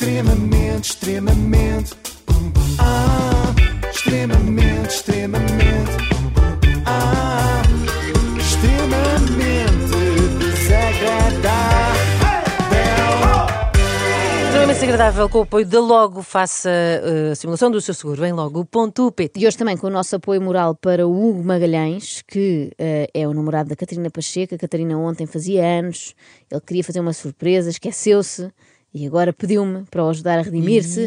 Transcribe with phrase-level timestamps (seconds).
[0.00, 1.94] Extremamente, extremamente.
[2.78, 3.54] Ah,
[3.92, 5.92] extremamente, extremamente.
[6.86, 7.60] Ah,
[8.38, 9.58] extremamente
[10.38, 12.00] desagradável.
[14.46, 16.22] Extremamente desagradável com o apoio da Logo.
[16.22, 16.70] Faça
[17.30, 19.38] a simulação do seu seguro em logo.pt.
[19.38, 23.28] E hoje também com o nosso apoio moral para o Hugo Magalhães, que eh, é
[23.28, 24.54] o namorado da Catarina Pacheco.
[24.54, 26.14] A Catarina ontem fazia anos,
[26.50, 28.50] ele queria fazer uma surpresa, esqueceu-se
[28.92, 31.06] e agora pediu-me para o ajudar a redimir-se.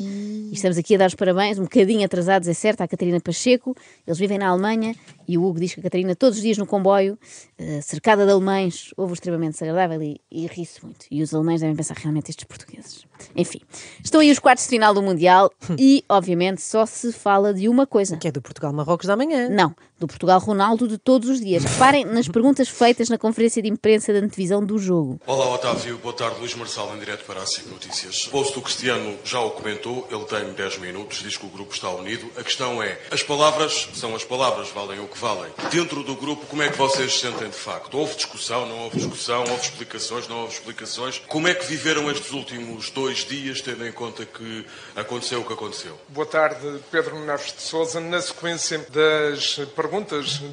[0.54, 3.76] E estamos aqui a dar os parabéns, um bocadinho atrasados, é certo, à Catarina Pacheco.
[4.06, 4.96] Eles vivem na Alemanha
[5.28, 7.18] e o Hugo diz que a Catarina, todos os dias no comboio,
[7.58, 11.08] eh, cercada de alemães, houve extremamente desagradável e, e ri-se muito.
[11.10, 13.04] E os alemães devem pensar realmente estes portugueses.
[13.36, 13.62] Enfim,
[14.04, 17.88] estão aí os quartos de final do Mundial e, obviamente, só se fala de uma
[17.88, 18.16] coisa.
[18.18, 19.50] Que é do Portugal-Marrocos da manhã.
[19.50, 21.64] Não, do Portugal Ronaldo de todos os dias.
[21.64, 25.20] Reparem nas perguntas feitas na conferência de imprensa da antevisão do jogo.
[25.26, 28.28] Olá Otávio, boa tarde, Luís Marçal em direto para a SIC Notícias.
[28.28, 31.74] O posto do Cristiano já o comentou, ele tem 10 minutos, diz que o grupo
[31.74, 32.30] está unido.
[32.38, 35.50] A questão é, as palavras são as palavras, valem o que valem.
[35.72, 37.98] Dentro do grupo, como é que vocês se sentem de facto?
[37.98, 41.22] Houve discussão, não houve discussão, houve explicações, não houve explicações?
[41.28, 45.54] Como é que viveram estes últimos dois dias, tendo em conta que aconteceu o que
[45.54, 45.98] aconteceu?
[46.10, 48.02] Boa tarde, Pedro Neves de Souza.
[48.02, 49.93] Na sequência das perguntas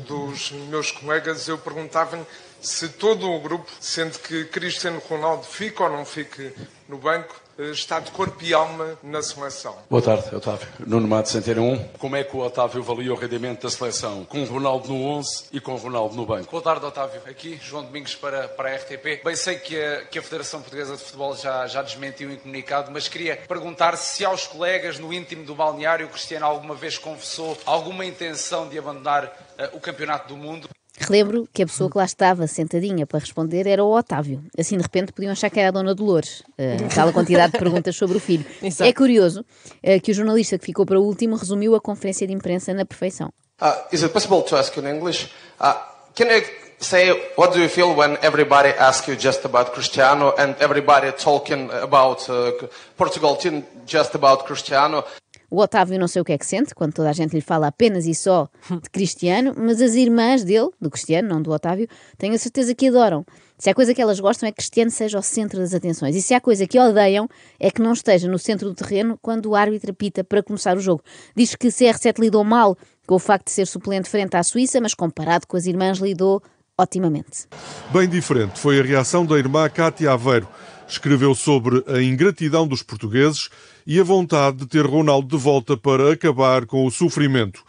[0.06, 2.26] dos meus colegas, eu perguntava
[2.60, 6.52] se todo o grupo, sendo que Cristiano Ronaldo fica ou não fique
[6.88, 7.34] no banco,
[7.72, 9.76] está de corpo e alma na seleção.
[9.88, 10.68] Boa tarde, Otávio.
[10.86, 11.88] Nuno Matos, Centeno 1.
[11.98, 14.24] Como é que o Otávio avalia o rendimento da seleção?
[14.24, 16.50] Com o Ronaldo no 11 e com o Ronaldo no banco.
[16.50, 17.20] Boa tarde, Otávio.
[17.26, 19.22] Aqui, João Domingos para, para a RTP.
[19.24, 22.90] Bem, sei que a, que a Federação Portuguesa de Futebol já, já desmentiu em comunicado,
[22.90, 27.56] mas queria perguntar se aos colegas no íntimo do balneário o Cristiano alguma vez confessou
[27.66, 30.68] alguma intenção de abandonar eh, o Campeonato do Mundo.
[31.00, 34.44] Relembro que a pessoa que lá estava sentadinha para responder era o Otávio.
[34.58, 36.42] Assim, de repente, podiam achar que era a Dona Dolores.
[36.60, 38.44] Uh, aquela quantidade de perguntas sobre o filho.
[38.62, 38.86] Exato.
[38.86, 42.34] É curioso uh, que o jornalista que ficou para o último resumiu a conferência de
[42.34, 43.32] imprensa na perfeição.
[43.62, 45.30] Uh, is it possible to ask you in English?
[45.58, 45.72] Uh,
[46.14, 46.42] can you
[46.78, 51.70] say what do you feel when everybody asks you just about Cristiano and everybody talking
[51.82, 52.52] about uh,
[52.98, 55.04] Portugal team just about Cristiano?
[55.50, 57.66] O Otávio não sei o que é que sente quando toda a gente lhe fala
[57.66, 62.34] apenas e só de Cristiano, mas as irmãs dele, do Cristiano, não do Otávio, tenho
[62.34, 63.26] a certeza que adoram.
[63.58, 66.16] Se há coisa que elas gostam é que Cristiano seja o centro das atenções.
[66.16, 67.28] E se há coisa que odeiam
[67.58, 70.80] é que não esteja no centro do terreno quando o árbitro apita para começar o
[70.80, 71.02] jogo.
[71.36, 74.94] Diz que CR7 lidou mal com o facto de ser suplente frente à Suíça, mas
[74.94, 76.40] comparado com as irmãs lidou
[76.78, 77.46] otimamente.
[77.92, 80.48] Bem diferente foi a reação da irmã Cátia Aveiro.
[80.90, 83.48] Escreveu sobre a ingratidão dos portugueses
[83.86, 87.62] e a vontade de ter Ronaldo de volta para acabar com o sofrimento.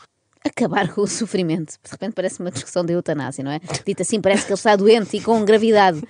[0.44, 1.74] Acabar com o sofrimento.
[1.84, 3.60] De repente parece uma discussão de eutanásia, não é?
[3.86, 6.02] Dito assim, parece que ele está doente e com gravidade.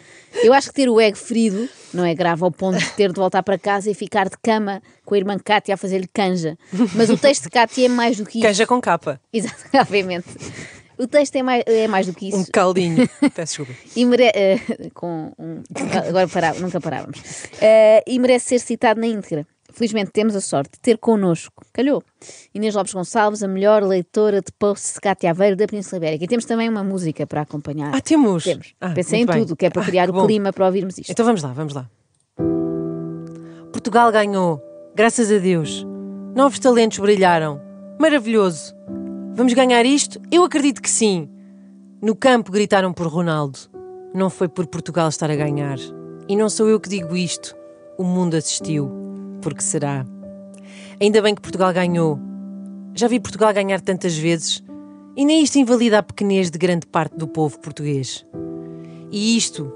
[0.41, 3.19] Eu acho que ter o ego ferido não é grave ao ponto de ter de
[3.19, 6.57] voltar para casa e ficar de cama com a irmã Cátia a fazer-lhe canja.
[6.95, 8.47] Mas o texto de Cátia é mais do que isso.
[8.47, 9.19] Canja com capa.
[9.33, 10.27] Exato, obviamente.
[11.01, 12.37] O texto é mais, é mais do que isso.
[12.37, 13.07] Um caldinho.
[13.33, 13.73] Peço desculpa.
[13.95, 14.31] E mere...
[14.35, 14.59] eh,
[14.93, 15.63] com um...
[16.07, 17.19] Agora parava, nunca parávamos.
[17.59, 19.45] Eh, e merece ser citado na íntegra.
[19.73, 22.03] Felizmente temos a sorte de ter connosco, calhou,
[22.53, 24.51] Inês Lopes Gonçalves, a melhor leitora de
[25.01, 26.25] Cátia Aveiro da Península Ibérica.
[26.25, 27.95] E temos também uma música para acompanhar.
[27.95, 28.43] Ah, temos?
[28.43, 28.73] Temos.
[28.81, 29.39] Ah, Pensei em bem.
[29.39, 30.27] tudo, que é para Ah, criar o bom.
[30.27, 31.09] clima para ouvirmos isto.
[31.09, 31.89] Então vamos lá, vamos lá.
[33.71, 34.61] Portugal ganhou,
[34.93, 35.85] graças a Deus.
[36.35, 37.61] Novos talentos brilharam.
[37.97, 38.75] Maravilhoso.
[39.33, 40.19] Vamos ganhar isto?
[40.29, 41.29] Eu acredito que sim.
[42.01, 43.57] No campo gritaram por Ronaldo.
[44.13, 45.77] Não foi por Portugal estar a ganhar.
[46.27, 47.55] E não sou eu que digo isto.
[47.97, 48.91] O mundo assistiu.
[49.41, 50.05] Porque será.
[50.99, 52.19] Ainda bem que Portugal ganhou.
[52.93, 54.61] Já vi Portugal ganhar tantas vezes.
[55.15, 58.25] E nem isto invalida a pequenez de grande parte do povo português.
[59.09, 59.71] E isto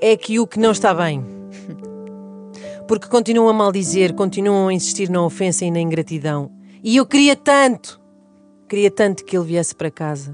[0.00, 1.24] é que o que não está bem.
[2.88, 6.50] Porque continuam a maldizer, continuam a insistir na ofensa e na ingratidão.
[6.82, 8.00] E eu queria tanto,
[8.68, 10.32] queria tanto que ele viesse para casa,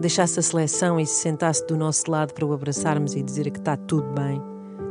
[0.00, 3.58] deixasse a seleção e se sentasse do nosso lado para o abraçarmos e dizer que
[3.58, 4.42] está tudo bem,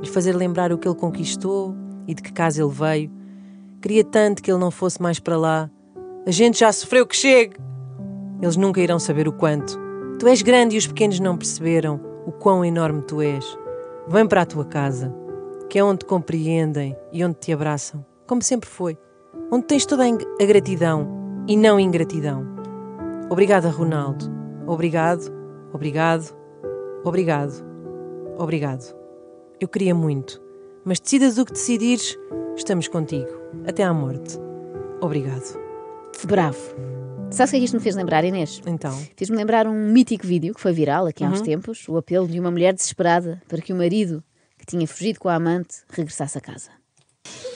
[0.01, 1.75] lhe fazer lembrar o que ele conquistou
[2.07, 3.11] e de que casa ele veio.
[3.81, 5.69] Queria tanto que ele não fosse mais para lá.
[6.25, 7.55] A gente já sofreu que chegue.
[8.41, 9.79] Eles nunca irão saber o quanto.
[10.19, 13.45] Tu és grande e os pequenos não perceberam o quão enorme tu és.
[14.07, 15.13] Vem para a tua casa,
[15.69, 18.97] que é onde te compreendem e onde te abraçam, como sempre foi.
[19.51, 21.07] Onde tens toda a gratidão
[21.47, 22.50] e não ingratidão.
[23.31, 24.25] Obrigada, Ronaldo.
[24.67, 25.31] Obrigado,
[25.71, 26.35] obrigado,
[27.05, 27.63] obrigado,
[28.37, 28.93] obrigado.
[29.57, 30.41] Eu queria muito,
[30.83, 32.17] mas decidas o que decidires,
[32.57, 33.29] estamos contigo.
[33.65, 34.37] Até à morte.
[34.99, 35.57] Obrigado.
[36.25, 36.59] Bravo.
[37.31, 38.61] Sabes o que é que isto me fez lembrar, Inês?
[38.65, 41.33] Então, Fez-me lembrar um mítico vídeo que foi viral aqui há Uhum.
[41.33, 44.21] uns tempos, o apelo de uma mulher desesperada para que o marido,
[44.59, 46.69] que tinha fugido com a amante, regressasse a casa.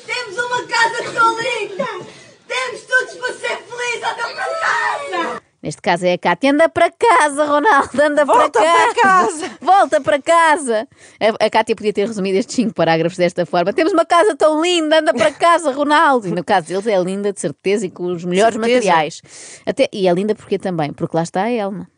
[0.05, 2.05] Temos estou linda!
[2.47, 5.45] Temos todos para ser felizes, anda para casa!
[5.65, 6.51] Neste caso é a Cátia.
[6.51, 8.93] Anda para casa, Ronaldo, anda Volta para casa.
[8.93, 9.51] para casa.
[9.59, 10.87] Volta para casa.
[11.19, 13.73] A, a Cátia podia ter resumido estes cinco parágrafos desta forma.
[13.73, 16.27] Temos uma casa tão linda, anda para casa, Ronaldo.
[16.27, 18.75] E no caso deles é linda, de certeza, e com os melhores Certeza.
[18.75, 19.21] materiais.
[19.65, 21.89] Até, e é linda porque também, porque lá está a Elma.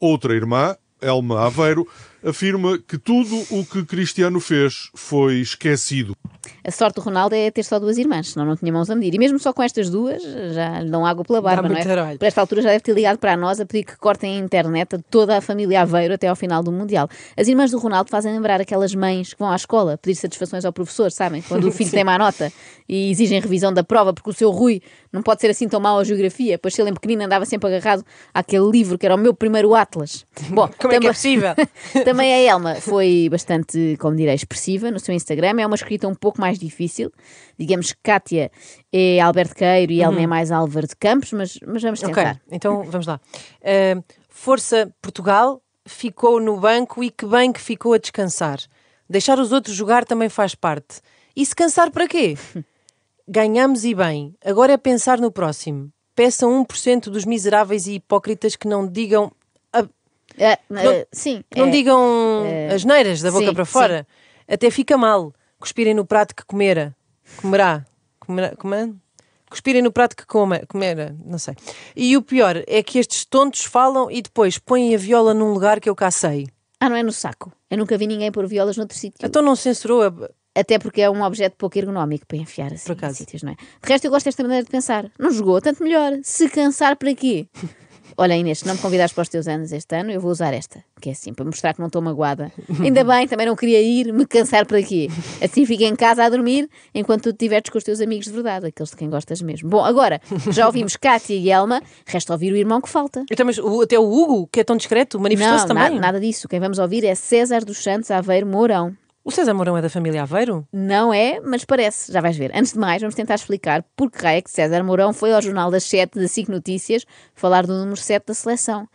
[0.00, 1.86] Outra irmã, Elma Aveiro,
[2.24, 6.16] afirma que tudo o que Cristiano fez foi esquecido.
[6.64, 9.14] A sorte do Ronaldo é ter só duas irmãs, senão não tinha mãos a medir.
[9.14, 10.22] E mesmo só com estas duas,
[10.52, 11.82] já lhe dão água pela barba, não é?
[11.82, 12.18] trabalho.
[12.18, 14.96] Por esta altura já deve ter ligado para nós a pedir que cortem a internet
[14.96, 17.08] a toda a família Aveiro até ao final do Mundial.
[17.36, 20.72] As irmãs do Ronaldo fazem lembrar aquelas mães que vão à escola pedir satisfações ao
[20.72, 21.42] professor, sabem?
[21.42, 22.52] Quando o filho tem má nota
[22.88, 24.80] e exigem revisão da prova porque o seu Rui
[25.12, 27.74] não pode ser assim tão mau a geografia, pois se ele em pequenino andava sempre
[27.74, 30.26] agarrado àquele livro que era o meu primeiro Atlas.
[30.50, 31.54] Bom, Como é que é possível?
[32.04, 35.60] também a Elma foi bastante, como direi, expressiva no seu Instagram.
[35.60, 37.10] É uma escrita um pouco mais difícil.
[37.58, 38.50] Digamos que Kátia
[38.92, 42.40] é Alberto Queiro e Elma é mais Álvaro de Campos, mas, mas vamos Ok, tentar.
[42.50, 43.20] então vamos lá.
[43.60, 48.58] Uh, Força Portugal ficou no banco e que bem que ficou a descansar.
[49.08, 51.00] Deixar os outros jogar também faz parte.
[51.34, 52.36] E se cansar para quê?
[53.28, 54.34] Ganhamos e bem.
[54.44, 55.90] Agora é pensar no próximo.
[56.14, 59.30] Peçam 1% dos miseráveis e hipócritas que não digam
[59.72, 59.90] a- Não-
[60.90, 61.42] ah, sim.
[61.50, 62.44] que não é, digam
[62.74, 64.06] as neiras da boca sim, para fora.
[64.48, 65.32] Até fica mal.
[65.66, 66.94] Cuspirem no prato que comera.
[67.42, 67.84] Comerá.
[68.20, 68.54] Comerá.
[68.54, 68.88] comerá?
[69.50, 71.56] Cuspirem no prato que coma, comera, não sei.
[71.96, 75.80] E o pior é que estes tontos falam e depois põem a viola num lugar
[75.80, 76.46] que eu cá sei.
[76.78, 77.52] Ah, não é no saco.
[77.68, 79.26] Eu nunca vi ninguém pôr violas noutro sítio.
[79.26, 80.12] Então não censurou a...
[80.54, 83.16] Até porque é um objeto pouco ergonómico para enfiar assim Por em acaso.
[83.16, 83.56] sítios, não é?
[83.56, 85.10] De resto, eu gosto desta maneira de pensar.
[85.18, 86.12] Não jogou, tanto melhor.
[86.22, 87.48] Se cansar para quê?
[88.18, 90.54] Olha, Inês, se não me convidares para os teus anos este ano, eu vou usar
[90.54, 92.50] esta, que é assim, para mostrar que não estou magoada.
[92.82, 95.08] Ainda bem, também não queria ir, me cansar para quê?
[95.42, 98.32] Assim fica em casa a dormir, enquanto tu te divertes com os teus amigos de
[98.32, 99.68] verdade, aqueles de quem gostas mesmo.
[99.68, 100.20] Bom, agora,
[100.50, 103.22] já ouvimos Cátia e Elma, resta ouvir o irmão que falta.
[103.30, 105.94] Então, mas o- até o Hugo, que é tão discreto, manifestou-se Não, também.
[105.96, 106.48] na- nada disso.
[106.48, 108.96] Quem vamos ouvir é César dos Santos Aveiro Mourão.
[109.26, 110.64] O César Mourão é da família Aveiro?
[110.72, 112.52] Não é, mas parece, já vais ver.
[112.54, 115.42] Antes de mais, vamos tentar explicar por que raio é que César Mourão foi ao
[115.42, 118.88] Jornal das 7 da SIC Notícias falar do número 7 da seleção.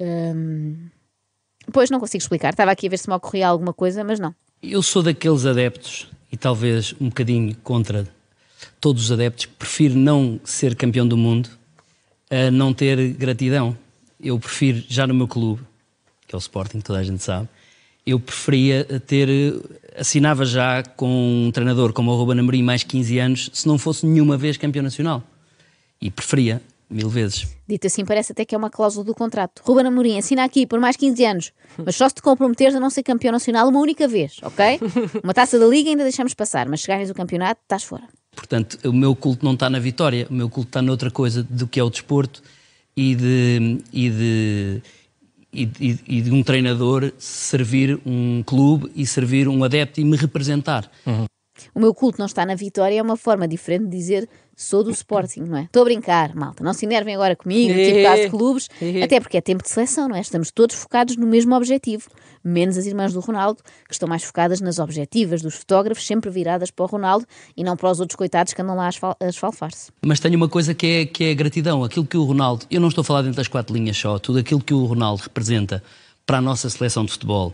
[0.00, 0.76] Hum,
[1.72, 2.50] Pois não consigo explicar.
[2.50, 4.32] Estava aqui a ver se me ocorria alguma coisa, mas não.
[4.62, 8.06] Eu sou daqueles adeptos, e talvez um bocadinho contra
[8.80, 11.48] todos os adeptos, que prefiro não ser campeão do mundo
[12.30, 13.76] a não ter gratidão.
[14.20, 15.62] Eu prefiro, já no meu clube,
[16.28, 17.48] que é o Sporting, toda a gente sabe,
[18.06, 19.28] eu preferia ter,
[19.96, 24.06] assinava já com um treinador como o Ruben Amorim mais 15 anos, se não fosse
[24.06, 25.22] nenhuma vez campeão nacional.
[26.00, 26.60] E preferia,
[26.90, 27.46] mil vezes.
[27.66, 29.62] Dito assim, parece até que é uma cláusula do contrato.
[29.64, 32.90] Ruben Amorim, assina aqui por mais 15 anos, mas só se te comprometeres a não
[32.90, 34.80] ser campeão nacional uma única vez, ok?
[35.24, 38.04] Uma taça da Liga ainda deixamos passar, mas se ganhas o campeonato, estás fora.
[38.34, 41.66] Portanto, o meu culto não está na vitória, o meu culto está noutra coisa do
[41.66, 42.42] que é o desporto
[42.96, 44.82] e de, e de,
[45.54, 50.16] e, de- e de um treinador servir um clube e servir um adepto e me
[50.16, 50.90] representar.
[51.74, 54.90] O meu culto não está na vitória é uma forma diferente de dizer sou do
[54.92, 55.62] Sporting, não é?
[55.64, 56.62] Estou a brincar, malta.
[56.62, 58.68] Não se enervem agora comigo, tipo caso de clubes,
[59.02, 60.20] até porque é tempo de seleção, não é?
[60.20, 62.08] Estamos todos focados no mesmo objetivo,
[62.44, 66.70] menos as irmãs do Ronaldo, que estão mais focadas nas objetivas dos fotógrafos, sempre viradas
[66.70, 67.26] para o Ronaldo
[67.56, 69.90] e não para os outros coitados que andam lá a esfal- a esfalfar-se.
[70.06, 71.82] Mas tenho uma coisa que é, que é gratidão.
[71.82, 74.38] Aquilo que o Ronaldo, eu não estou a falar dentro das quatro linhas só, tudo
[74.38, 75.82] aquilo que o Ronaldo representa
[76.24, 77.52] para a nossa seleção de futebol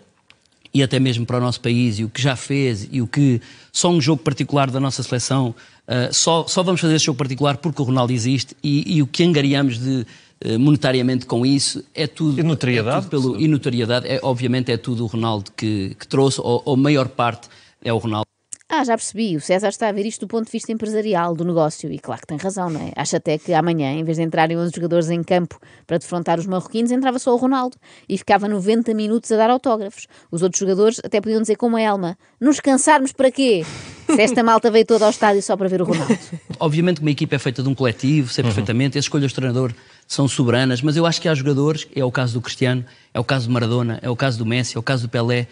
[0.72, 3.40] e até mesmo para o nosso país e o que já fez e o que
[3.72, 5.54] só um jogo particular da nossa seleção,
[5.86, 9.06] ah, só, só vamos fazer esse jogo particular porque o Ronaldo existe e, e o
[9.06, 10.06] que angariamos de
[10.42, 12.40] eh, monetariamente com isso é tudo.
[12.40, 12.98] E notoriedade?
[12.98, 16.62] é tudo pelo, e notoriedade, é, obviamente, é tudo o Ronaldo que, que trouxe, ou,
[16.64, 17.48] ou a maior parte
[17.84, 18.29] é o Ronaldo.
[18.72, 19.36] Ah, já percebi.
[19.36, 21.92] O César está a ver isto do ponto de vista empresarial, do negócio.
[21.92, 22.92] E claro que tem razão, não é?
[22.94, 25.58] Acha até que amanhã, em vez de entrarem 11 jogadores em campo
[25.88, 27.76] para defrontar os marroquinos, entrava só o Ronaldo
[28.08, 30.06] e ficava 90 minutos a dar autógrafos.
[30.30, 33.66] Os outros jogadores até podiam dizer como a Elma: nos cansarmos para quê?
[34.06, 36.16] Se esta malta veio toda ao estádio só para ver o Ronaldo.
[36.60, 39.72] Obviamente que uma equipa é feita de um coletivo, sei perfeitamente, as escolhas do treinador
[40.06, 42.84] são soberanas, mas eu acho que há jogadores, é o caso do Cristiano,
[43.14, 45.46] é o caso do Maradona, é o caso do Messi, é o caso do Pelé,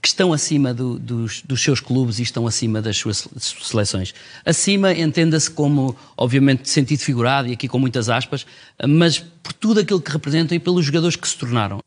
[0.00, 4.14] que, estão acima do- dos, dos seus clubes e estão acima das suas sele- seleções.
[4.44, 8.46] Acima entenda-se como, obviamente, sentido figurado e aqui com muitas aspas,
[8.88, 11.80] mas por tudo aquilo que representam e pelos jogadores que se tornaram.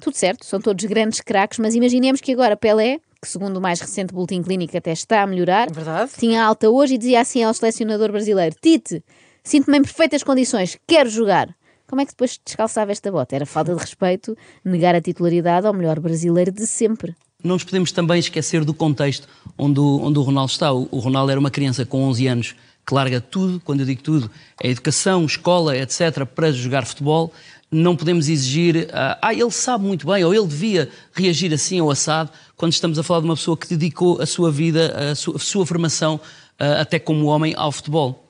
[0.00, 3.80] Tudo certo, são todos grandes craques, mas imaginemos que agora Pelé, que segundo o mais
[3.80, 6.12] recente boletim clínico até está a melhorar, Verdade.
[6.18, 9.02] tinha alta hoje e dizia assim ao selecionador brasileiro: Tite,
[9.42, 11.48] sinto-me em perfeitas condições, quero jogar.
[11.88, 13.34] Como é que depois descalçava esta bota?
[13.34, 17.16] Era falta de respeito negar a titularidade ao melhor brasileiro de sempre.
[17.44, 20.72] Não nos podemos também esquecer do contexto onde o, onde o Ronaldo está.
[20.72, 22.54] O, o Ronaldo era uma criança com 11 anos
[22.84, 24.30] que larga tudo, quando eu digo tudo,
[24.62, 27.32] é educação, escola, etc., para jogar futebol,
[27.70, 31.90] não podemos exigir, ah, ah, ele sabe muito bem, ou ele devia reagir assim ou
[31.90, 35.36] assado, quando estamos a falar de uma pessoa que dedicou a sua vida, a sua,
[35.36, 36.18] a sua formação,
[36.58, 38.26] ah, até como homem, ao futebol.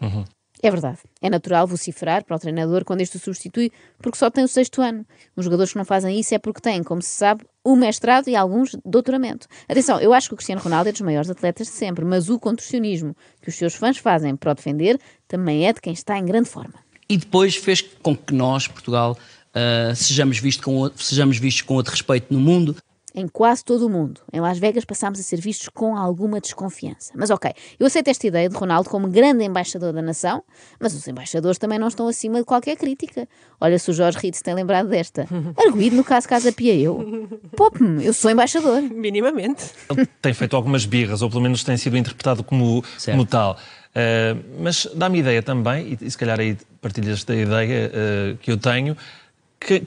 [0.62, 0.98] É verdade.
[1.20, 3.70] É natural vociferar para o treinador quando este o substitui,
[4.02, 5.06] porque só tem o sexto ano.
[5.36, 8.36] Os jogadores que não fazem isso é porque têm, como se sabe, o mestrado e
[8.36, 9.46] alguns doutoramento.
[9.68, 12.38] Atenção, eu acho que o Cristiano Ronaldo é dos maiores atletas de sempre, mas o
[12.38, 16.24] contorcionismo que os seus fãs fazem para o defender também é de quem está em
[16.24, 16.74] grande forma.
[17.08, 19.16] E depois fez com que nós, Portugal,
[19.54, 22.76] ah, sejamos, visto com, sejamos vistos com outro respeito no mundo.
[23.18, 24.20] Em quase todo o mundo.
[24.32, 27.12] Em Las Vegas passámos a ser vistos com alguma desconfiança.
[27.16, 30.44] Mas ok, eu aceito esta ideia de Ronaldo como grande embaixador da nação,
[30.78, 33.28] mas os embaixadores também não estão acima de qualquer crítica.
[33.60, 35.26] Olha se o Jorge Rito se tem lembrado desta.
[35.58, 37.28] Arguído no caso Casa Pia eu.
[37.56, 38.82] Poupe-me, eu sou embaixador.
[38.82, 39.64] Minimamente.
[39.90, 43.58] Ele tem feito algumas birras, ou pelo menos tem sido interpretado como, como tal.
[43.88, 48.52] Uh, mas dá-me ideia também, e, e se calhar aí partilhas da ideia uh, que
[48.52, 48.96] eu tenho,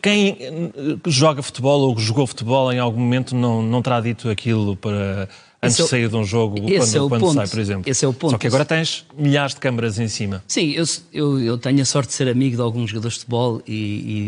[0.01, 4.75] quem uh, joga futebol ou jogou futebol em algum momento não, não terá dito aquilo
[4.75, 5.29] para
[5.63, 7.89] antes é de sair de um jogo quando, é quando sai, por exemplo.
[7.89, 8.31] Esse é o ponto.
[8.31, 10.43] Só que agora tens milhares de câmaras em cima.
[10.47, 13.61] Sim, eu, eu, eu tenho a sorte de ser amigo de alguns jogadores de futebol
[13.67, 13.73] e,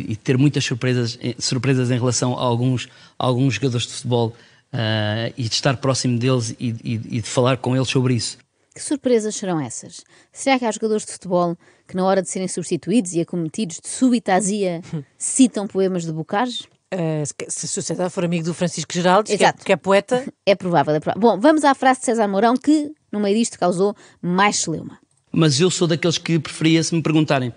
[0.07, 3.93] e- e ter muitas surpresas, eh, surpresas em relação a alguns, a alguns jogadores de
[3.93, 4.33] futebol
[4.71, 8.37] ah, e de estar próximo deles e- e de falar com eles sobre isso.
[8.73, 10.03] Que surpresas serão essas?
[10.31, 11.55] Será que há jogadores de futebol
[11.87, 14.81] que, na hora de serem substituídos e acometidos de súbita azia,
[15.17, 16.63] citam poemas de Bocage?
[16.89, 20.55] Eh, se, o César for amigo do Francisco Geraldes, que é, que é poeta, É
[20.55, 21.21] provável, é provável.
[21.21, 24.99] Bom, vamos à frase de César Mourão que, no meio disto, causou mais celeuma.
[25.31, 27.53] Mas eu sou daqueles que preferia, se me perguntarem,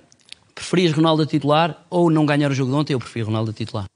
[0.54, 2.92] preferias Ronaldo a titular ou não ganhar o jogo de ontem?
[2.94, 3.86] Eu prefiro Ronaldo a titular.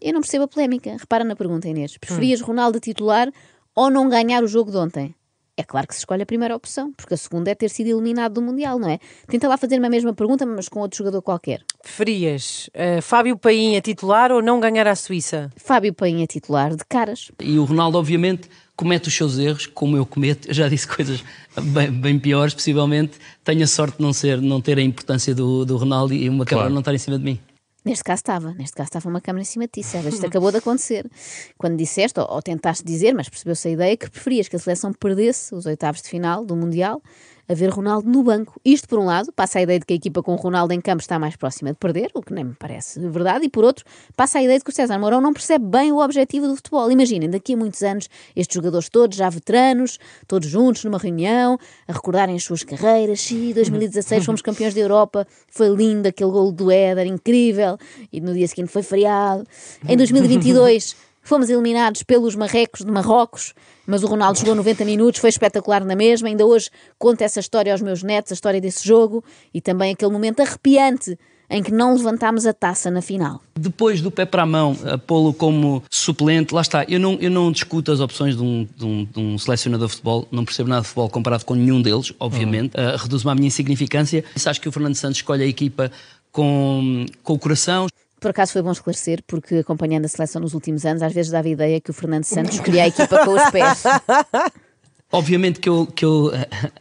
[0.00, 0.96] Eu não percebo a polémica.
[0.98, 1.96] Repara na pergunta, Inês.
[1.98, 3.30] Preferias Ronaldo a titular
[3.74, 5.14] ou não ganhar o jogo de ontem?
[5.60, 8.32] É claro que se escolhe a primeira opção, porque a segunda é ter sido eliminado
[8.32, 8.98] do Mundial, não é?
[9.28, 11.60] Tenta lá fazer a mesma pergunta, mas com outro jogador qualquer.
[11.82, 15.52] preferias eh, Fábio Paim a titular ou não ganhar a Suíça?
[15.58, 17.30] Fábio Paim a titular, de caras.
[17.38, 20.48] E o Ronaldo, obviamente, comete os seus erros, como eu cometo.
[20.48, 21.22] Eu já disse coisas
[21.60, 23.18] bem, bem piores, possivelmente.
[23.44, 26.46] Tenho a sorte de não, ser, não ter a importância do, do Ronaldo e uma
[26.46, 26.72] câmara Claro.
[26.74, 27.38] não estar em cima de mim.
[27.84, 30.10] Neste caso estava, neste caso estava uma câmara em cima de ti, Sérgio.
[30.10, 31.10] Isto acabou de acontecer.
[31.56, 34.92] Quando disseste, ou, ou tentaste dizer, mas percebeu-se a ideia, que preferias que a seleção
[34.92, 37.02] perdesse os oitavos de final do Mundial
[37.50, 38.60] a ver Ronaldo no banco.
[38.64, 41.00] Isto, por um lado, passa a ideia de que a equipa com Ronaldo em campo
[41.00, 43.84] está mais próxima de perder, o que nem me parece verdade, e por outro,
[44.16, 46.88] passa a ideia de que o César Mourão não percebe bem o objetivo do futebol.
[46.92, 51.92] Imaginem, daqui a muitos anos, estes jogadores todos já veteranos, todos juntos numa reunião, a
[51.92, 53.20] recordarem as suas carreiras.
[53.20, 57.76] Sim, 2016 fomos campeões da Europa, foi lindo aquele golo do Éder, incrível,
[58.12, 59.44] e no dia seguinte foi feriado.
[59.88, 63.54] Em 2022 fomos eliminados pelos marrecos de Marrocos,
[63.86, 66.26] mas o Ronaldo jogou 90 minutos, foi espetacular na mesma.
[66.26, 69.22] Ainda hoje conto essa história aos meus netos, a história desse jogo,
[69.54, 71.16] e também aquele momento arrepiante
[71.48, 73.40] em que não levantámos a taça na final.
[73.56, 76.84] Depois do pé para a mão, a pô-lo como suplente, lá está.
[76.88, 79.92] Eu não, eu não discuto as opções de um, de, um, de um selecionador de
[79.92, 82.74] futebol, não percebo nada de futebol comparado com nenhum deles, obviamente.
[82.74, 84.24] Uh, Reduz-me à minha insignificância.
[84.34, 85.92] Isso acho que o Fernando Santos escolhe a equipa
[86.32, 87.86] com, com o coração.
[88.20, 91.48] Por acaso foi bom esclarecer, porque acompanhando a seleção nos últimos anos, às vezes dava
[91.48, 93.82] a ideia que o Fernando Santos escolhia a equipa com os pés.
[95.12, 96.30] Obviamente que, eu, que eu,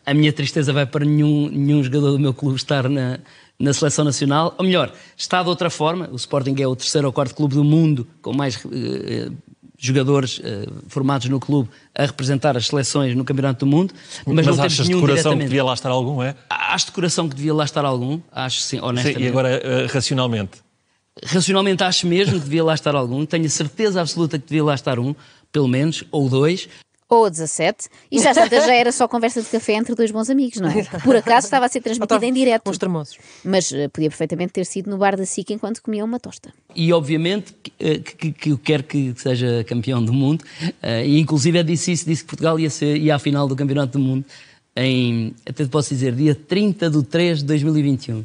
[0.05, 3.19] a minha tristeza vai para nenhum, nenhum jogador do meu clube estar na,
[3.59, 4.53] na seleção nacional.
[4.57, 6.07] Ou melhor, está de outra forma.
[6.11, 9.31] O Sporting é o terceiro ou quarto clube do mundo com mais eh,
[9.79, 13.95] jogadores eh, formados no clube a representar as seleções no Campeonato do Mundo.
[14.27, 16.35] Mas, Mas, não achas de coração que devia lá estar algum, é?
[16.49, 18.19] Acho de coração que devia lá estar algum.
[18.31, 19.23] Acho sim, Sim, honestamente.
[19.23, 20.68] e agora, eh, racionalmente?
[21.23, 23.25] Racionalmente acho mesmo que devia lá estar algum.
[23.25, 25.13] Tenho a certeza absoluta que devia lá estar um,
[25.51, 26.67] pelo menos, ou dois.
[27.11, 27.89] Ou 17.
[28.11, 30.83] E já tantas já era só conversa de café entre dois bons amigos, não é?
[31.03, 32.69] Por acaso estava a ser transmitida em direto.
[32.69, 33.17] Uns tremosos.
[33.43, 36.53] Mas eh, podia perfeitamente ter sido no bar da SIC enquanto comia uma tosta.
[36.75, 40.45] E obviamente que, eh, que, que eu quero que seja campeão do mundo.
[40.83, 43.55] Eh, E inclusive eu disse isso, disse que Portugal ia, ser, ia à final do
[43.55, 44.23] Campeonato do Mundo
[44.75, 48.23] em, até te posso dizer, dia 30 de 3 de 2021.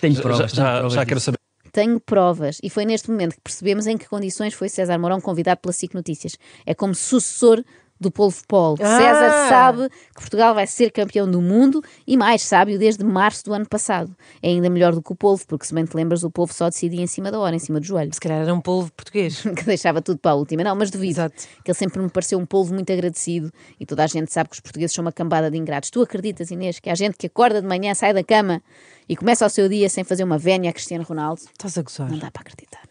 [0.00, 0.52] Tenho Já- provas.
[0.52, 1.08] já- tenho provas já disso.
[1.08, 1.39] quero saber.
[1.72, 2.58] Tenho provas.
[2.62, 5.94] E foi neste momento que percebemos em que condições foi César Mourão convidado pela SIC
[5.94, 6.36] Notícias.
[6.66, 7.64] É como sucessor
[8.00, 8.78] do Polvo Polo.
[8.80, 8.98] Ah!
[8.98, 13.52] César sabe que Portugal vai ser campeão do mundo e mais, sabe-o desde março do
[13.52, 14.16] ano passado.
[14.42, 16.68] É ainda melhor do que o Polvo, porque se bem te lembras, o Polvo só
[16.68, 18.12] decidia em cima da hora, em cima do joelho.
[18.14, 19.42] Se calhar era um polvo português.
[19.56, 20.64] que deixava tudo para a última.
[20.64, 21.12] Não, mas duvido.
[21.12, 21.34] Exato.
[21.64, 24.54] Que ele sempre me pareceu um polvo muito agradecido e toda a gente sabe que
[24.54, 25.90] os portugueses são uma cambada de ingratos.
[25.90, 28.62] Tu acreditas, Inês, que há gente que acorda de manhã, sai da cama
[29.08, 31.42] e começa o seu dia sem fazer uma vénia a Cristiano Ronaldo?
[31.42, 32.10] Estás a gozar.
[32.10, 32.82] Não dá para acreditar.